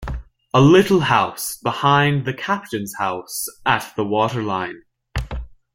A 0.51 0.59
little 0.59 1.01
house 1.01 1.57
behind 1.59 2.25
the 2.25 2.33
captain's 2.33 2.91
house 2.97 3.45
at 3.67 3.93
the 3.95 4.03
waterline. 4.03 4.81